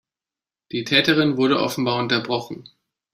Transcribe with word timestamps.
Die 0.71 0.83
Täterin 0.83 1.37
wurde 1.37 1.59
offenbar 1.59 1.99
unterbrochen. 1.99 2.63